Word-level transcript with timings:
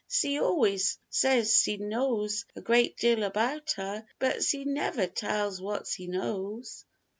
Se 0.07 0.39
always 0.39 0.97
says 1.11 1.53
se 1.55 1.77
knows 1.77 2.45
a 2.55 2.61
great 2.61 2.97
deal 2.97 3.21
about 3.21 3.73
her, 3.73 4.03
but 4.17 4.43
se 4.43 4.63
never 4.63 5.05
tells 5.05 5.61
what 5.61 5.85
se 5.85 6.07
knows." 6.07 6.85